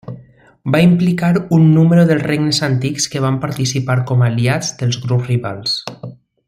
[0.75, 5.81] Va implicar un número dels regnes antics que van participar com aliats dels grups rivals.